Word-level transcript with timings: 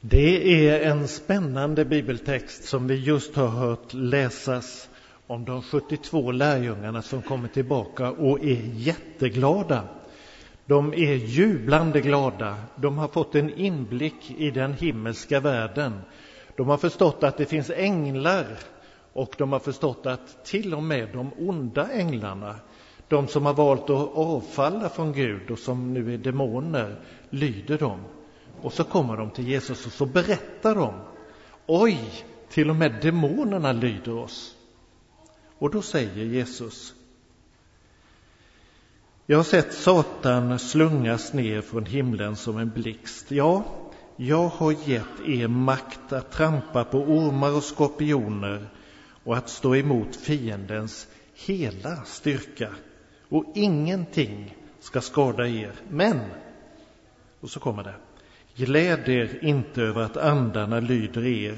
Det 0.00 0.68
är 0.68 0.90
en 0.90 1.08
spännande 1.08 1.84
bibeltext 1.84 2.64
som 2.64 2.86
vi 2.86 2.94
just 2.94 3.36
har 3.36 3.48
hört 3.48 3.92
läsas 3.94 4.88
om 5.26 5.44
de 5.44 5.62
72 5.62 6.32
lärjungarna 6.32 7.02
som 7.02 7.22
kommer 7.22 7.48
tillbaka 7.48 8.10
och 8.10 8.44
är 8.44 8.60
jätteglada. 8.74 9.84
De 10.66 10.92
är 10.94 11.14
jublande 11.14 12.00
glada. 12.00 12.56
De 12.76 12.98
har 12.98 13.08
fått 13.08 13.34
en 13.34 13.54
inblick 13.54 14.30
i 14.38 14.50
den 14.50 14.72
himmelska 14.74 15.40
världen. 15.40 16.00
De 16.56 16.68
har 16.68 16.76
förstått 16.76 17.22
att 17.22 17.36
det 17.36 17.46
finns 17.46 17.70
änglar 17.70 18.46
och 19.12 19.34
de 19.38 19.52
har 19.52 19.60
förstått 19.60 20.06
att 20.06 20.44
till 20.44 20.74
och 20.74 20.82
med 20.82 21.08
de 21.12 21.30
onda 21.38 21.88
änglarna, 21.92 22.54
de 23.08 23.28
som 23.28 23.46
har 23.46 23.54
valt 23.54 23.90
att 23.90 24.14
avfalla 24.14 24.88
från 24.88 25.12
Gud 25.12 25.50
och 25.50 25.58
som 25.58 25.94
nu 25.94 26.14
är 26.14 26.18
demoner, 26.18 26.96
lyder 27.30 27.78
dem. 27.78 28.00
Och 28.62 28.72
så 28.72 28.84
kommer 28.84 29.16
de 29.16 29.30
till 29.30 29.48
Jesus 29.48 29.86
och 29.86 29.92
så 29.92 30.06
berättar 30.06 30.74
de. 30.74 30.94
Oj, 31.66 32.24
till 32.48 32.70
och 32.70 32.76
med 32.76 32.98
demonerna 33.02 33.72
lyder 33.72 34.18
oss. 34.18 34.54
Och 35.58 35.70
då 35.70 35.82
säger 35.82 36.24
Jesus. 36.24 36.94
Jag 39.26 39.36
har 39.36 39.44
sett 39.44 39.74
Satan 39.74 40.58
slungas 40.58 41.32
ner 41.32 41.60
från 41.60 41.86
himlen 41.86 42.36
som 42.36 42.58
en 42.58 42.70
blixt. 42.70 43.30
Ja, 43.30 43.64
jag 44.16 44.48
har 44.48 44.72
gett 44.72 45.20
er 45.26 45.48
makt 45.48 46.12
att 46.12 46.32
trampa 46.32 46.84
på 46.84 46.98
ormar 46.98 47.56
och 47.56 47.64
skorpioner 47.64 48.68
och 49.24 49.36
att 49.36 49.48
stå 49.48 49.76
emot 49.76 50.16
fiendens 50.16 51.08
hela 51.34 52.04
styrka. 52.04 52.74
Och 53.28 53.44
ingenting 53.54 54.56
ska 54.80 55.00
skada 55.00 55.48
er. 55.48 55.72
Men, 55.88 56.20
och 57.40 57.50
så 57.50 57.60
kommer 57.60 57.82
det. 57.82 57.94
Gläd 58.58 59.08
er 59.08 59.38
inte 59.42 59.82
över 59.82 60.02
att 60.02 60.16
andarna 60.16 60.80
lyder 60.80 61.26
er, 61.26 61.56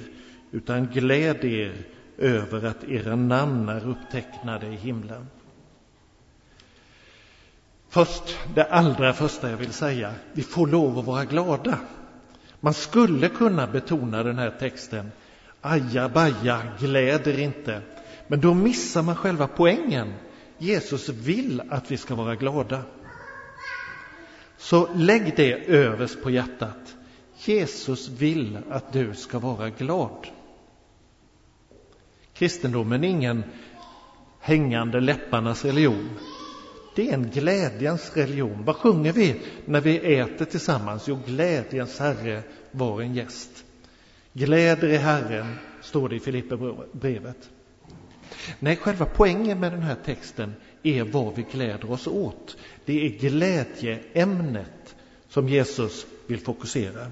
utan 0.50 0.86
gläd 0.86 1.45
er 1.45 1.73
över 2.18 2.66
att 2.66 2.84
era 2.84 3.16
namn 3.16 3.68
är 3.68 3.88
upptecknade 3.88 4.66
i 4.66 4.76
himlen. 4.76 5.26
Först, 7.88 8.38
det 8.54 8.65
allra 8.65 9.12
första 9.12 9.51
jag 9.51 9.57
vill 9.57 9.73
säga, 9.73 10.15
vi 10.32 10.42
får 10.42 10.66
lov 10.66 10.98
att 10.98 11.04
vara 11.04 11.24
glada. 11.24 11.79
Man 12.60 12.74
skulle 12.74 13.29
kunna 13.29 13.66
betona 13.66 14.23
den 14.23 14.38
här 14.38 14.51
texten, 14.51 15.10
aja 15.60 16.09
baja, 16.09 16.62
gläder 16.80 17.38
inte. 17.38 17.82
Men 18.26 18.40
då 18.40 18.54
missar 18.54 19.02
man 19.02 19.16
själva 19.16 19.46
poängen. 19.46 20.12
Jesus 20.59 21.09
vill 21.09 21.62
att 21.70 21.90
vi 21.90 21.96
ska 21.96 22.14
vara 22.14 22.35
glada. 22.35 22.82
Så 24.61 24.89
lägg 24.95 25.37
det 25.37 25.53
överst 25.66 26.23
på 26.23 26.30
hjärtat. 26.30 26.97
Jesus 27.37 28.09
vill 28.09 28.59
att 28.71 28.93
du 28.93 29.15
ska 29.15 29.39
vara 29.39 29.71
glad. 29.71 30.27
Kristendomen 32.35 33.05
är 33.05 33.09
ingen 33.09 33.45
hängande 34.41 35.01
läpparnas 35.01 35.65
religion. 35.65 36.11
Det 36.97 37.11
är 37.11 37.15
en 37.15 37.31
glädjens 37.31 38.16
religion. 38.16 38.65
Vad 38.65 38.77
sjunger 38.77 39.13
vi 39.13 39.41
när 39.65 39.81
vi 39.81 40.16
äter 40.16 40.45
tillsammans? 40.45 41.09
Jo, 41.09 41.19
glädjens 41.27 41.99
Herre 41.99 42.43
var 42.71 43.01
en 43.01 43.15
gäst. 43.15 43.65
Gläder 44.33 44.88
i 44.88 44.97
Herren, 44.97 45.55
står 45.83 46.09
det 46.09 46.16
i 46.16 46.21
Filipperbrevet. 46.21 47.51
Nej, 48.59 48.76
själva 48.76 49.06
poängen 49.06 49.60
med 49.60 49.73
den 49.73 49.82
här 49.82 49.96
texten 50.04 50.54
är 50.82 51.04
vad 51.04 51.34
vi 51.34 51.42
gläder 51.42 51.90
oss 51.90 52.06
åt. 52.06 52.56
Det 52.84 53.06
är 53.06 53.09
glädjeämnet 53.09 54.96
som 55.28 55.48
Jesus 55.48 56.06
vill 56.26 56.40
fokusera. 56.40 57.10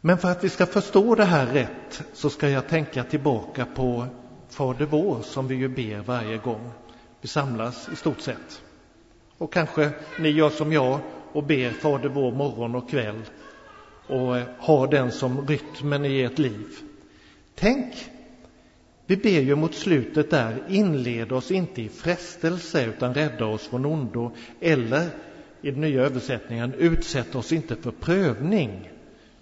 Men 0.00 0.18
för 0.18 0.30
att 0.30 0.44
vi 0.44 0.48
ska 0.48 0.66
förstå 0.66 1.14
det 1.14 1.24
här 1.24 1.46
rätt 1.46 2.02
så 2.12 2.30
ska 2.30 2.48
jag 2.48 2.68
tänka 2.68 3.04
tillbaka 3.04 3.66
på 3.66 4.06
Fader 4.48 4.86
vår 4.86 5.22
som 5.22 5.48
vi 5.48 5.54
ju 5.54 5.68
ber 5.68 6.00
varje 6.00 6.38
gång 6.38 6.70
vi 7.20 7.28
samlas 7.28 7.88
i 7.92 7.96
stort 7.96 8.20
sett. 8.20 8.62
Och 9.38 9.52
kanske 9.52 9.90
ni 10.18 10.28
gör 10.28 10.50
som 10.50 10.72
jag 10.72 11.00
och 11.32 11.44
ber 11.44 11.70
Fader 11.70 12.08
vår 12.08 12.32
morgon 12.32 12.74
och 12.74 12.90
kväll 12.90 13.22
och 14.06 14.36
har 14.58 14.90
den 14.90 15.12
som 15.12 15.46
rytmen 15.46 16.04
i 16.04 16.20
ert 16.20 16.38
liv. 16.38 16.68
Tänk 17.54 17.94
vi 19.06 19.16
ber 19.16 19.40
ju 19.40 19.54
mot 19.54 19.74
slutet 19.74 20.30
där, 20.30 20.62
inled 20.68 21.32
oss 21.32 21.50
inte 21.50 21.82
i 21.82 21.88
frestelse 21.88 22.86
utan 22.86 23.14
rädda 23.14 23.46
oss 23.46 23.66
från 23.66 23.84
ondo. 23.84 24.30
Eller 24.60 25.08
i 25.62 25.70
den 25.70 25.80
nya 25.80 26.02
översättningen, 26.02 26.74
utsätt 26.78 27.34
oss 27.34 27.52
inte 27.52 27.76
för 27.76 27.90
prövning 27.90 28.90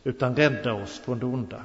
utan 0.05 0.37
rädda 0.37 0.73
oss 0.73 0.99
från 1.05 1.19
det 1.19 1.27
onda. 1.27 1.63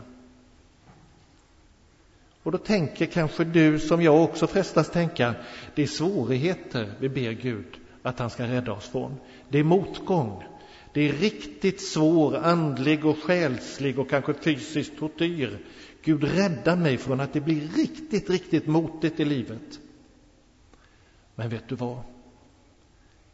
Och 2.44 2.52
då 2.52 2.58
tänker 2.58 3.06
kanske 3.06 3.44
du, 3.44 3.80
som 3.80 4.02
jag 4.02 4.24
också 4.24 4.48
frestas 4.48 4.90
tänka, 4.90 5.36
det 5.76 5.84
är 5.84 5.88
svårigheter 5.88 6.92
vi 7.00 7.10
ber 7.10 7.32
Gud 7.32 7.66
att 8.02 8.20
han 8.20 8.30
ska 8.30 8.44
rädda 8.44 8.72
oss 8.72 8.90
från. 8.90 9.16
Det 9.50 9.60
är 9.60 9.64
motgång. 9.64 10.44
Det 10.94 11.10
är 11.10 11.14
riktigt 11.14 11.82
svår 11.82 12.36
andlig 12.36 13.06
och 13.06 13.18
själslig 13.18 14.00
och 14.00 14.10
kanske 14.10 14.34
fysisk 14.34 14.98
tortyr 15.00 15.60
Gud 16.08 16.24
rädda 16.24 16.76
mig 16.76 16.98
från 16.98 17.20
att 17.20 17.34
det 17.34 17.42
blir 17.42 17.68
riktigt, 17.68 18.30
riktigt 18.30 18.68
motigt 18.68 19.20
i 19.20 19.26
livet. 19.26 19.80
Men 21.36 21.50
vet 21.50 21.70
du 21.70 21.76
vad? 21.76 22.00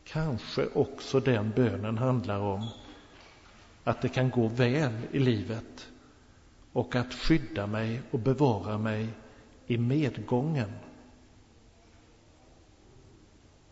Kanske 0.03 0.67
också 0.73 1.19
den 1.19 1.51
bönen 1.55 1.97
handlar 1.97 2.39
om 2.39 2.67
att 3.83 4.01
det 4.01 4.09
kan 4.09 4.29
gå 4.29 4.47
väl 4.47 4.91
i 5.11 5.19
livet 5.19 5.87
och 6.71 6.95
att 6.95 7.13
skydda 7.13 7.67
mig 7.67 8.01
och 8.11 8.19
bevara 8.19 8.77
mig 8.77 9.07
i 9.67 9.77
medgången. 9.77 10.71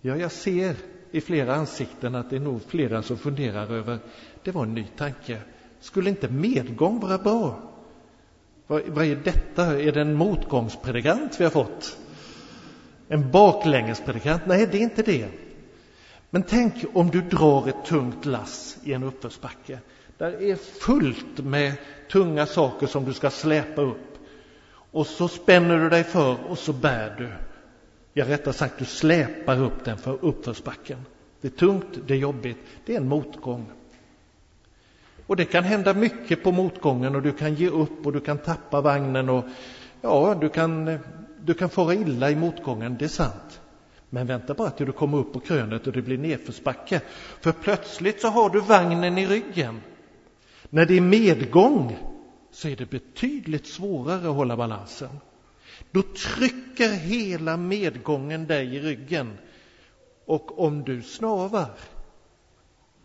Ja, 0.01 0.17
jag 0.17 0.31
ser 0.31 0.75
i 1.11 1.22
flera 1.22 1.56
ansikten 1.56 2.16
att 2.16 2.29
det 2.29 2.35
är 2.35 2.40
nog 2.40 2.61
flera 2.61 3.03
som 3.03 3.17
funderar 3.17 3.72
över, 3.72 4.00
det 4.44 4.51
var 4.51 4.63
en 4.63 4.73
ny 4.73 4.88
tanke, 4.97 5.41
skulle 5.79 6.09
inte 6.09 6.29
medgång 6.29 7.00
vara 7.00 7.17
bra? 7.17 7.70
Vad, 8.71 8.81
vad 8.87 9.05
är 9.05 9.15
detta? 9.15 9.81
Är 9.81 9.91
det 9.91 10.01
en 10.01 10.13
motgångspredikant 10.13 11.39
vi 11.39 11.43
har 11.43 11.51
fått? 11.51 11.97
En 13.07 13.31
baklängespredikant? 13.31 14.41
Nej, 14.45 14.67
det 14.71 14.77
är 14.77 14.81
inte 14.81 15.01
det. 15.01 15.27
Men 16.29 16.43
tänk 16.43 16.73
om 16.93 17.09
du 17.09 17.21
drar 17.21 17.67
ett 17.67 17.85
tungt 17.85 18.25
lass 18.25 18.77
i 18.83 18.93
en 18.93 19.03
uppförsbacke. 19.03 19.79
Där 20.17 20.41
är 20.43 20.55
fullt 20.55 21.39
med 21.39 21.73
tunga 22.11 22.45
saker 22.45 22.87
som 22.87 23.05
du 23.05 23.13
ska 23.13 23.29
släpa 23.29 23.81
upp. 23.81 24.17
Och 24.91 25.07
så 25.07 25.27
spänner 25.27 25.77
du 25.77 25.89
dig 25.89 26.03
för 26.03 26.49
och 26.49 26.57
så 26.57 26.73
bär 26.73 27.15
du. 27.17 27.29
Ja, 28.13 28.25
rättare 28.25 28.53
sagt, 28.53 28.79
du 28.79 28.85
släpar 28.85 29.61
upp 29.61 29.85
den 29.85 29.97
för 29.97 30.25
uppförsbacken. 30.25 31.05
Det 31.41 31.47
är 31.47 31.51
tungt, 31.57 31.99
det 32.07 32.13
är 32.13 32.17
jobbigt, 32.17 32.57
det 32.85 32.93
är 32.93 32.97
en 32.97 33.07
motgång. 33.07 33.71
Och 35.31 35.37
det 35.37 35.45
kan 35.45 35.63
hända 35.63 35.93
mycket 35.93 36.43
på 36.43 36.51
motgången 36.51 37.15
och 37.15 37.21
du 37.21 37.31
kan 37.31 37.55
ge 37.55 37.67
upp 37.67 38.05
och 38.05 38.13
du 38.13 38.19
kan 38.19 38.37
tappa 38.37 38.81
vagnen 38.81 39.29
och 39.29 39.45
ja, 40.01 40.37
du 40.41 40.49
kan, 40.49 40.99
du 41.43 41.53
kan 41.53 41.69
fara 41.69 41.93
illa 41.93 42.31
i 42.31 42.35
motgången, 42.35 42.97
det 42.99 43.05
är 43.05 43.09
sant. 43.09 43.61
Men 44.09 44.27
vänta 44.27 44.53
bara 44.53 44.69
till 44.69 44.85
du 44.85 44.91
kommer 44.91 45.17
upp 45.17 45.33
på 45.33 45.39
krönet 45.39 45.87
och 45.87 45.93
det 45.93 46.01
blir 46.01 46.17
nedförsbacke. 46.17 47.01
För 47.41 47.51
plötsligt 47.51 48.21
så 48.21 48.27
har 48.27 48.49
du 48.49 48.59
vagnen 48.59 49.17
i 49.17 49.27
ryggen. 49.27 49.81
När 50.69 50.85
det 50.85 50.97
är 50.97 51.01
medgång 51.01 51.97
så 52.51 52.67
är 52.67 52.75
det 52.75 52.89
betydligt 52.89 53.67
svårare 53.67 54.29
att 54.29 54.35
hålla 54.35 54.57
balansen. 54.57 55.19
Då 55.91 56.01
trycker 56.01 56.89
hela 56.89 57.57
medgången 57.57 58.47
dig 58.47 58.75
i 58.75 58.79
ryggen. 58.79 59.37
Och 60.25 60.59
om 60.59 60.83
du 60.83 61.01
snavar 61.01 61.69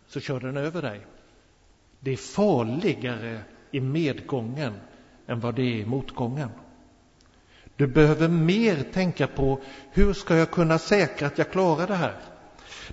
så 0.07 0.19
kör 0.19 0.39
den 0.39 0.57
över 0.57 0.81
dig. 0.81 1.01
Det 1.99 2.11
är 2.11 2.17
farligare 2.17 3.39
i 3.71 3.79
medgången 3.79 4.73
än 5.27 5.39
vad 5.39 5.55
det 5.55 5.61
är 5.61 5.75
i 5.75 5.85
motgången. 5.85 6.49
Du 7.75 7.87
behöver 7.87 8.27
mer 8.27 8.75
tänka 8.93 9.27
på 9.27 9.59
hur 9.91 10.13
ska 10.13 10.35
jag 10.35 10.51
kunna 10.51 10.79
säkra 10.79 11.27
att 11.27 11.37
jag 11.37 11.51
klarar 11.51 11.87
det 11.87 11.95
här? 11.95 12.15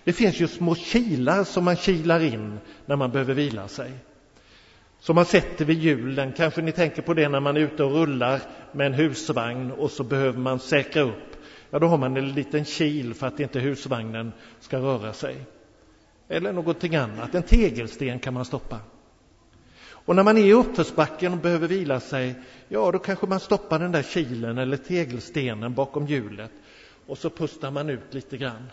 Det 0.05 0.12
finns 0.12 0.40
ju 0.40 0.49
små 0.49 0.75
kilar 0.75 1.44
som 1.44 1.64
man 1.64 1.76
kilar 1.76 2.20
in 2.20 2.58
när 2.87 2.96
man 2.96 3.11
behöver 3.11 3.34
vila 3.34 3.69
sig. 3.69 3.93
Som 5.00 5.14
man 5.14 5.25
sätter 5.25 5.64
vid 5.64 5.78
hjulen, 5.78 6.32
kanske 6.32 6.62
ni 6.62 6.73
tänker 6.73 7.02
på 7.02 7.14
det 7.14 7.28
när 7.28 7.40
man 7.40 7.56
är 7.56 7.61
ute 7.61 7.84
och 7.84 7.93
rullar 7.93 8.40
med 8.73 8.87
en 8.87 8.94
husvagn 8.94 9.70
och 9.73 9.90
så 9.90 10.05
behöver 10.05 10.38
man 10.38 10.58
säkra 10.58 11.02
upp. 11.02 11.37
Ja, 11.70 11.78
då 11.78 11.87
har 11.87 11.99
man 11.99 12.17
en 12.17 12.32
liten 12.32 12.64
kil 12.64 13.14
för 13.14 13.26
att 13.26 13.40
inte 13.40 13.61
husvagnen 13.61 14.32
ska 14.61 14.78
röra 14.78 15.12
sig. 15.12 15.37
Eller 16.28 16.52
någonting 16.52 16.96
annat, 16.96 17.34
en 17.34 17.43
tegelsten 17.43 18.19
kan 18.19 18.34
man 18.34 18.44
stoppa. 18.44 18.81
Och 20.04 20.16
när 20.16 20.22
man 20.22 20.38
är 20.38 20.44
i 20.44 20.52
uppförsbacken 20.52 21.32
och 21.32 21.38
behöver 21.38 21.68
vila 21.68 22.00
sig, 22.00 22.34
ja 22.68 22.92
då 22.92 22.98
kanske 22.98 23.26
man 23.26 23.40
stoppar 23.40 23.78
den 23.78 23.92
där 23.92 24.02
kilen 24.02 24.58
eller 24.58 24.76
tegelstenen 24.76 25.74
bakom 25.74 26.06
hjulet 26.06 26.50
och 27.06 27.18
så 27.18 27.30
pustar 27.30 27.70
man 27.70 27.90
ut 27.90 28.14
lite 28.14 28.36
grann. 28.36 28.70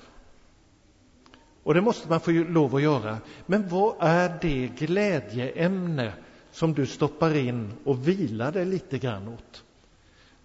Och 1.64 1.74
det 1.74 1.82
måste 1.82 2.10
man 2.10 2.20
få 2.20 2.32
lov 2.32 2.76
att 2.76 2.82
göra. 2.82 3.18
Men 3.46 3.68
vad 3.68 3.96
är 4.00 4.38
det 4.42 4.68
glädjeämne 4.68 6.14
som 6.52 6.74
du 6.74 6.86
stoppar 6.86 7.36
in 7.36 7.74
och 7.84 8.08
vilar 8.08 8.52
dig 8.52 8.66
lite 8.66 8.98
grann 8.98 9.28
åt? 9.28 9.64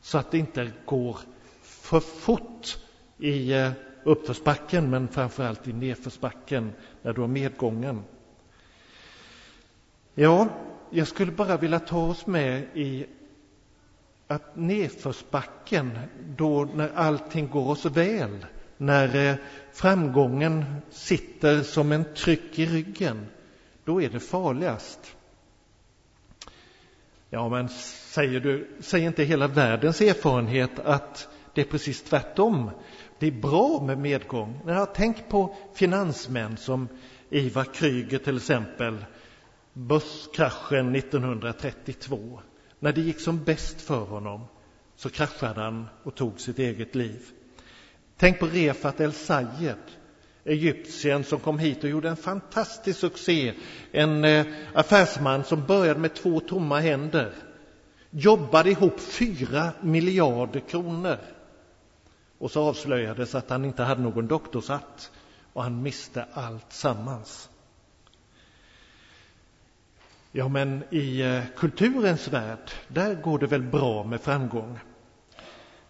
Så 0.00 0.18
att 0.18 0.30
det 0.30 0.38
inte 0.38 0.70
går 0.84 1.18
för 1.62 2.00
fort 2.00 2.78
i 3.18 3.52
eh, 3.52 3.70
uppförsbacken 4.04 4.90
men 4.90 5.08
framförallt 5.08 5.68
i 5.68 5.72
nedförsbacken 5.72 6.72
när 7.02 7.12
du 7.12 7.20
har 7.20 7.28
medgången. 7.28 8.02
Ja, 10.14 10.48
jag 10.90 11.08
skulle 11.08 11.32
bara 11.32 11.56
vilja 11.56 11.78
ta 11.78 12.06
oss 12.06 12.26
med 12.26 12.62
i 12.74 13.06
att 14.26 14.56
nedförsbacken, 14.56 15.98
då 16.36 16.68
när 16.74 16.90
allting 16.94 17.48
går 17.48 17.70
oss 17.70 17.84
väl, 17.84 18.46
när 18.76 19.30
eh, 19.30 19.36
framgången 19.72 20.64
sitter 20.90 21.62
som 21.62 21.92
en 21.92 22.04
tryck 22.14 22.58
i 22.58 22.66
ryggen, 22.66 23.26
då 23.84 24.02
är 24.02 24.08
det 24.08 24.20
farligast. 24.20 25.16
Ja, 27.30 27.48
men 27.48 27.68
säger 27.68 28.40
du, 28.40 28.70
säger 28.80 29.06
inte 29.06 29.24
hela 29.24 29.46
världens 29.48 30.00
erfarenhet 30.00 30.78
att 30.78 31.28
det 31.54 31.60
är 31.60 31.64
precis 31.64 32.02
tvärtom? 32.02 32.70
Det 33.18 33.26
är 33.26 33.30
bra 33.30 33.82
med 33.82 33.98
medgång. 33.98 34.60
Jag 34.66 34.94
tänk 34.94 35.28
på 35.28 35.56
finansmän 35.74 36.56
som 36.56 36.88
Ivar 37.30 37.64
Kryger 37.64 38.18
till 38.18 38.36
exempel, 38.36 39.04
börskraschen 39.76 40.94
1932. 40.94 42.40
När 42.78 42.93
det 42.93 43.00
gick 43.00 43.20
som 43.20 43.44
bäst 43.44 43.81
för 43.81 44.05
honom 44.05 44.44
så 44.96 45.11
kraschade 45.11 45.61
han 45.61 45.87
och 46.02 46.14
tog 46.14 46.40
sitt 46.40 46.58
eget 46.58 46.94
liv. 46.94 47.23
Tänk 48.17 48.38
på 48.38 48.46
Refat 48.46 49.00
El 49.00 49.12
Sayed, 49.12 49.78
egyptiern 50.44 51.25
som 51.25 51.40
kom 51.40 51.58
hit 51.58 51.84
och 51.84 51.90
gjorde 51.90 52.08
en 52.08 52.17
fantastisk 52.17 52.99
succé. 52.99 53.55
En 53.93 54.25
eh, 54.25 54.46
affärsman 54.75 55.44
som 55.44 55.67
började 55.67 56.00
med 56.00 56.14
två 56.14 56.40
tomma 56.40 56.81
händer, 56.81 57.32
jobbade 58.11 58.70
ihop 58.70 59.00
fyra 59.00 59.72
miljarder 59.81 60.61
kronor 60.61 61.19
och 62.38 62.50
så 62.50 62.62
avslöjades 62.62 63.34
att 63.34 63.50
han 63.50 63.64
inte 63.64 63.82
hade 63.82 64.02
någon 64.02 64.26
doktorshatt 64.26 65.11
och 65.52 65.62
han 65.62 65.82
miste 65.82 66.26
allt 66.32 66.72
sammans. 66.72 67.50
Ja, 70.38 70.48
men 70.48 70.82
i 70.90 71.20
eh, 71.20 71.42
kulturens 71.56 72.28
värld, 72.28 72.70
där 72.88 73.14
går 73.14 73.38
det 73.38 73.46
väl 73.46 73.62
bra 73.62 74.04
med 74.04 74.20
framgång? 74.20 74.78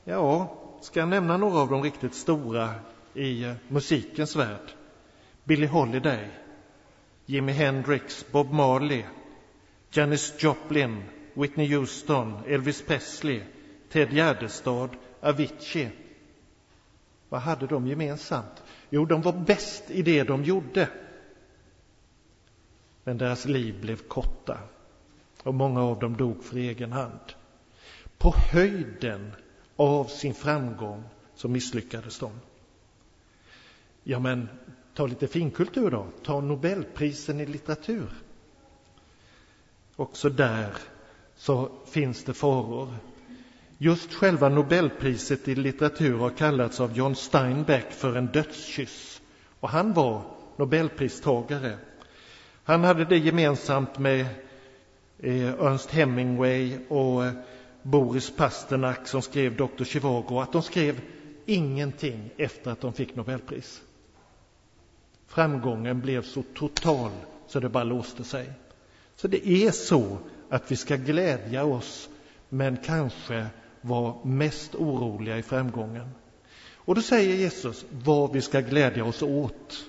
Ja, 0.05 0.59
ska 0.81 1.01
jag 1.01 1.09
nämna 1.09 1.37
några 1.37 1.59
av 1.59 1.71
de 1.71 1.83
riktigt 1.83 2.15
stora 2.15 2.71
i 3.15 3.45
eh, 3.45 3.53
musikens 3.69 4.37
värld? 4.37 4.71
Billie 5.45 5.67
Holiday, 5.67 6.29
Jimi 7.25 7.53
Hendrix, 7.53 8.27
Bob 8.33 8.53
Marley, 8.53 9.03
Janis 9.91 10.35
Joplin, 10.39 11.05
Whitney 11.35 11.75
Houston, 11.75 12.39
Elvis 12.47 12.83
Presley, 12.83 13.43
Ted 13.93 14.13
Gärdestad, 14.13 14.89
Avicii. 15.21 15.91
Vad 17.29 17.41
hade 17.41 17.67
de 17.67 17.87
gemensamt? 17.87 18.63
Jo, 18.91 19.05
de 19.05 19.23
var 19.23 19.33
bäst 19.33 19.91
i 19.91 20.03
det 20.03 20.23
de 20.23 20.45
gjorde 20.45 20.89
men 23.07 23.19
deras 23.19 23.45
liv 23.45 23.81
blev 23.81 23.97
korta 23.97 24.59
och 25.43 25.55
många 25.55 25.83
av 25.83 25.99
dem 25.99 26.17
dog 26.17 26.45
för 26.45 26.57
egen 26.57 26.93
hand. 26.93 27.21
På 28.19 28.35
höjden 28.37 29.33
av 29.77 30.05
sin 30.05 30.35
framgång 30.35 31.03
så 31.35 31.49
misslyckades 31.49 32.19
de. 32.19 32.31
Ja, 34.03 34.19
men 34.19 34.49
ta 34.95 35.07
lite 35.07 35.27
finkultur 35.27 35.91
då. 35.91 36.07
Ta 36.23 36.41
Nobelprisen 36.41 37.41
i 37.41 37.47
litteratur. 37.47 38.09
Också 39.97 40.31
där 40.31 40.71
så 41.37 41.71
finns 41.87 42.25
det 42.25 42.35
faror. 42.35 42.95
Just 43.79 44.15
själva 44.15 44.49
Nobelpriset 44.49 45.49
i 45.49 45.55
litteratur 45.55 46.19
har 46.19 46.31
kallats 46.31 46.81
av 46.81 46.97
John 46.97 47.17
Steinbeck 47.17 47.93
för 47.93 48.17
en 48.17 48.27
dödskyss. 48.27 49.23
Och 49.61 49.69
han 49.69 49.93
var 49.93 50.23
Nobelpristagare 50.57 51.79
han 52.67 52.85
hade 52.85 53.05
det 53.05 53.19
gemensamt 53.19 53.99
med 53.99 54.27
eh, 55.19 55.49
Ernst 55.49 55.91
Hemingway 55.91 56.79
och 56.89 57.25
eh, 57.25 57.33
Boris 57.83 58.37
Pasternak 58.37 59.09
som 59.09 59.23
skrev 59.23 59.57
Dr. 59.57 59.85
Chivago 59.85 60.41
att 60.41 60.53
de 60.53 60.63
skrev 60.63 61.01
ingenting 61.45 62.31
efter 62.37 62.71
att 62.71 62.81
de 62.81 62.93
fick 62.93 63.17
Nobelpris. 63.17 63.83
Framgången 65.27 66.01
blev 66.01 66.23
så 66.23 66.43
total 66.55 67.11
så 67.47 67.61
det 67.61 67.69
bara 67.69 67.85
låste 67.85 68.25
sig. 68.25 68.53
Så 69.17 69.29
det 69.29 69.49
är 69.49 69.71
så 69.71 70.19
att 70.49 70.73
vi 70.73 70.77
ska 70.77 70.97
glädja 70.97 71.65
oss 71.65 72.09
men 72.49 72.77
kanske 72.77 73.47
vara 73.81 74.15
mest 74.25 74.75
oroliga 74.75 75.39
i 75.39 75.43
framgången. 75.43 76.11
Och 76.75 76.95
då 76.95 77.03
säger 77.03 77.37
Jesus 77.37 77.85
vad 77.91 78.33
vi 78.33 78.41
ska 78.41 78.61
glädja 78.61 79.05
oss 79.05 79.23
åt. 79.23 79.85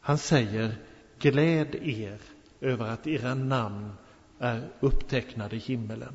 Han 0.00 0.18
säger 0.18 0.76
Gläd 1.20 1.74
er 1.74 2.18
över 2.60 2.86
att 2.88 3.06
era 3.06 3.34
namn 3.34 3.92
är 4.38 4.68
upptecknade 4.80 5.56
i 5.56 5.58
himmelen. 5.58 6.14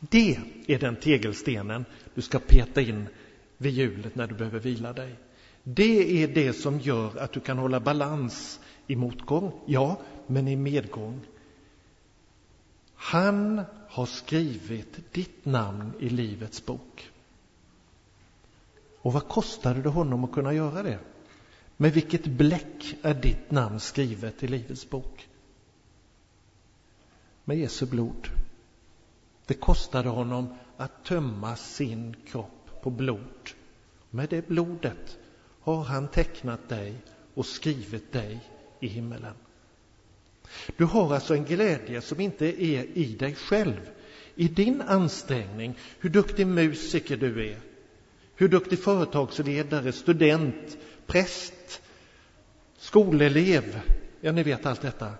Det 0.00 0.38
är 0.66 0.78
den 0.78 0.96
tegelstenen 0.96 1.84
du 2.14 2.22
ska 2.22 2.38
peta 2.38 2.80
in 2.80 3.08
vid 3.56 3.72
hjulet 3.72 4.14
när 4.14 4.26
du 4.26 4.34
behöver 4.34 4.58
vila 4.58 4.92
dig. 4.92 5.16
Det 5.62 6.22
är 6.22 6.28
det 6.28 6.52
som 6.52 6.80
gör 6.80 7.18
att 7.18 7.32
du 7.32 7.40
kan 7.40 7.58
hålla 7.58 7.80
balans 7.80 8.60
i 8.86 8.96
motgång, 8.96 9.60
ja, 9.66 10.00
men 10.26 10.48
i 10.48 10.56
medgång. 10.56 11.20
Han 12.94 13.62
har 13.88 14.06
skrivit 14.06 15.12
ditt 15.12 15.44
namn 15.44 15.92
i 16.00 16.08
Livets 16.08 16.66
bok. 16.66 17.10
Och 18.98 19.12
vad 19.12 19.28
kostade 19.28 19.82
det 19.82 19.88
honom 19.88 20.24
att 20.24 20.32
kunna 20.32 20.52
göra 20.52 20.82
det? 20.82 20.98
Med 21.76 21.92
vilket 21.92 22.26
bläck 22.26 22.96
är 23.02 23.14
ditt 23.14 23.50
namn 23.50 23.80
skrivet 23.80 24.42
i 24.42 24.46
Livets 24.48 24.90
bok? 24.90 25.28
Med 27.44 27.58
Jesu 27.58 27.86
blod. 27.86 28.28
Det 29.46 29.54
kostade 29.54 30.08
honom 30.08 30.54
att 30.76 31.04
tömma 31.04 31.56
sin 31.56 32.16
kropp 32.26 32.82
på 32.82 32.90
blod. 32.90 33.50
Med 34.10 34.28
det 34.28 34.48
blodet 34.48 35.18
har 35.60 35.84
han 35.84 36.08
tecknat 36.08 36.68
dig 36.68 36.94
och 37.34 37.46
skrivit 37.46 38.12
dig 38.12 38.40
i 38.80 38.86
himmelen. 38.86 39.34
Du 40.76 40.84
har 40.84 41.14
alltså 41.14 41.34
en 41.34 41.44
glädje 41.44 42.00
som 42.00 42.20
inte 42.20 42.64
är 42.64 42.98
i 42.98 43.16
dig 43.18 43.34
själv, 43.34 43.90
i 44.34 44.48
din 44.48 44.82
ansträngning, 44.82 45.78
hur 46.00 46.10
duktig 46.10 46.46
musiker 46.46 47.16
du 47.16 47.50
är, 47.50 47.60
hur 48.36 48.48
duktig 48.48 48.78
företagsledare, 48.78 49.92
student, 49.92 50.78
präst, 51.06 51.82
skolelev, 52.78 53.80
ja 54.20 54.32
ni 54.32 54.42
vet 54.42 54.66
allt 54.66 54.80
detta. 54.80 55.12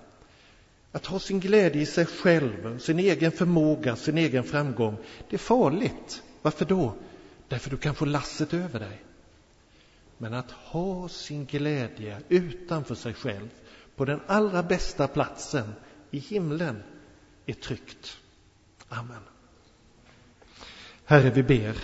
Att 0.93 1.07
ha 1.07 1.19
sin 1.19 1.41
glädje 1.41 1.83
i 1.83 1.87
sig 1.87 2.07
själv, 2.07 2.79
sin 2.79 2.99
egen 2.99 3.33
förmåga, 3.33 3.97
sin 3.97 4.19
egen 4.19 4.45
framgång, 4.45 4.97
det 5.31 5.37
är 5.37 5.39
farligt. 5.39 6.23
Varför 6.43 6.65
då? 6.65 6.95
Därför 7.49 7.71
du 7.71 7.77
kan 7.77 7.95
få 7.95 8.05
lasset 8.05 8.55
över 8.55 8.81
dig. 8.81 9.03
Men 10.19 10.35
att 10.35 10.51
ha 10.51 11.09
sin 11.09 11.47
glädje 11.47 12.21
utanför 12.29 12.95
sig 12.95 13.15
själv, 13.15 13.49
på 13.97 14.05
den 14.05 14.21
allra 14.27 14.63
bästa 14.63 15.09
platsen, 15.09 15.73
i 16.11 16.19
himlen, 16.19 16.83
är 17.47 17.53
tryggt. 17.53 18.19
Amen. 18.89 19.23
Herre, 21.05 21.31
vi 21.31 21.43
ber 21.43 21.77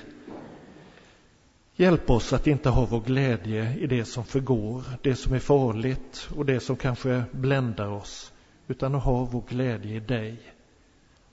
Hjälp 1.82 2.10
oss 2.10 2.32
att 2.32 2.46
inte 2.46 2.68
ha 2.68 2.86
vår 2.86 3.00
glädje 3.00 3.76
i 3.78 3.86
det 3.86 4.04
som 4.04 4.24
förgår, 4.24 4.84
det 5.02 5.16
som 5.16 5.32
är 5.32 5.38
farligt 5.38 6.28
och 6.36 6.46
det 6.46 6.60
som 6.60 6.76
kanske 6.76 7.24
bländar 7.32 7.88
oss, 7.88 8.32
utan 8.68 8.94
att 8.94 9.04
ha 9.04 9.24
vår 9.24 9.42
glädje 9.48 9.96
i 9.96 10.00
dig 10.00 10.36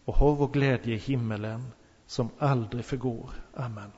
och 0.06 0.15
ha 0.15 0.32
vår 0.34 0.48
glädje 0.48 0.96
i 0.96 0.98
himmelen 0.98 1.65
som 2.06 2.29
aldrig 2.38 2.86
förgår. 2.86 3.29
Amen. 3.53 3.91